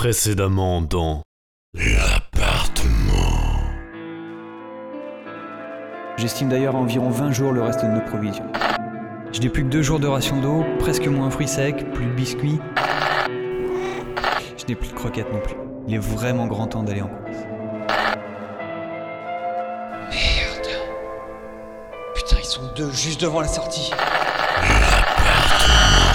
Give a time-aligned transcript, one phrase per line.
[0.00, 1.20] Précédemment dans
[1.74, 3.12] l'appartement.
[6.16, 8.50] J'estime d'ailleurs à environ 20 jours le reste de nos provisions.
[9.30, 12.12] Je n'ai plus que deux jours de ration d'eau, presque moins fruits secs, plus de
[12.12, 12.58] biscuits.
[14.56, 15.56] Je n'ai plus de croquettes non plus.
[15.86, 17.36] Il est vraiment grand temps d'aller en course.
[22.14, 23.92] Putain, ils sont deux juste devant la sortie.
[24.62, 26.09] Ok,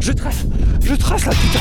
[0.00, 0.46] Je trace,
[0.84, 1.58] je trace là, putain.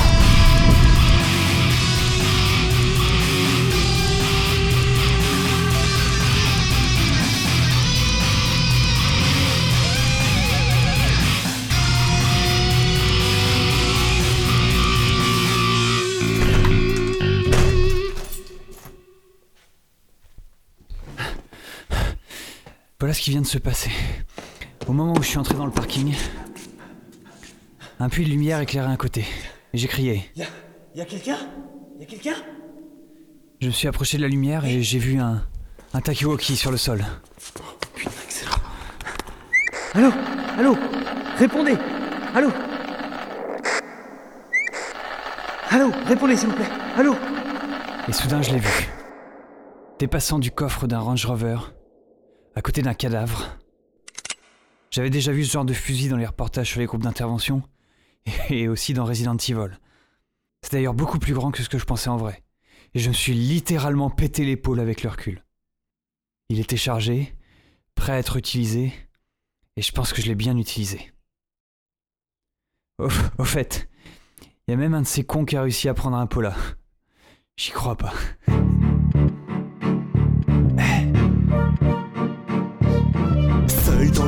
[22.99, 23.89] Voilà ce qui vient de se passer.
[24.85, 26.13] Au moment où je suis entré dans le parking,
[28.01, 29.25] un puits de lumière éclairait un côté.
[29.73, 30.23] Et j'ai crié.
[30.35, 30.47] Y'a
[30.95, 31.37] y a quelqu'un?
[31.99, 32.35] Y'a quelqu'un?
[33.61, 35.45] Je me suis approché de la lumière et j'ai vu un,
[35.93, 37.05] un Takiwoki sur le sol.
[37.93, 38.55] Putain, excellent.
[39.93, 40.11] Allô?
[40.57, 40.77] Allô?
[41.37, 41.77] Répondez
[42.33, 42.49] Allô?
[45.69, 45.91] Allô?
[46.07, 47.15] Répondez s'il vous plaît Allô?
[48.07, 48.89] Et soudain, je l'ai vu.
[49.99, 51.57] Dépassant du coffre d'un Range Rover,
[52.55, 53.59] à côté d'un cadavre.
[54.89, 57.61] J'avais déjà vu ce genre de fusil dans les reportages sur les groupes d'intervention,
[58.49, 59.77] et aussi dans Resident Evil.
[60.61, 62.43] C'est d'ailleurs beaucoup plus grand que ce que je pensais en vrai,
[62.93, 65.43] et je me suis littéralement pété l'épaule avec le recul.
[66.49, 67.35] Il était chargé,
[67.95, 68.93] prêt à être utilisé,
[69.75, 71.11] et je pense que je l'ai bien utilisé.
[72.99, 73.89] Au, fait,
[74.67, 76.55] il y a même un de ces cons qui a réussi à prendre un Pola.
[77.57, 78.13] J'y crois pas.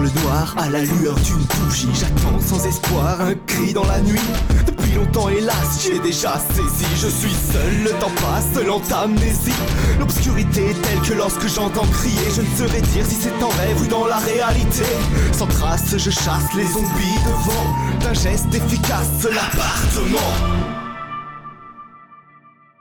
[0.04, 4.20] Le noir, à la lueur d'une bougie, j'attends sans espoir un cri dans la nuit.
[4.66, 6.86] Depuis longtemps, hélas, j'ai déjà saisi.
[6.96, 9.54] Je suis seul, le temps passe, lente amnésie.
[10.00, 13.82] L'obscurité est telle que lorsque j'entends crier, je ne saurais dire si c'est en rêve
[13.82, 14.84] ou dans la réalité.
[15.32, 20.34] Sans trace, je chasse les zombies devant d'un geste efficace, l'appartement.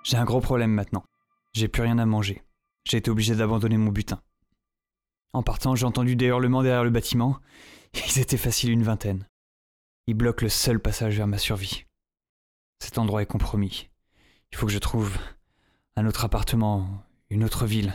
[0.03, 1.05] J'ai un gros problème maintenant.
[1.53, 2.43] J'ai plus rien à manger.
[2.84, 4.19] J'ai été obligé d'abandonner mon butin.
[5.32, 7.38] En partant, j'ai entendu des hurlements derrière le bâtiment.
[7.94, 9.26] Ils étaient faciles une vingtaine.
[10.06, 11.87] Ils bloquent le seul passage vers ma survie.
[12.81, 13.88] Cet endroit est compromis.
[14.50, 15.16] Il faut que je trouve
[15.97, 17.93] un autre appartement, une autre ville.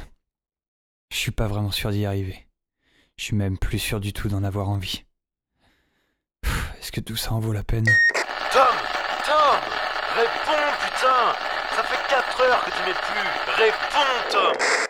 [1.11, 2.47] Je suis pas vraiment sûr d'y arriver.
[3.17, 5.03] Je suis même plus sûr du tout d'en avoir envie.
[6.79, 7.85] Est-ce que tout ça en vaut la peine?
[8.53, 8.75] Tom
[9.25, 9.59] Tom
[10.15, 11.35] Réponds, putain
[11.75, 14.86] Ça fait 4 heures que tu m'es plus Réponds, Tom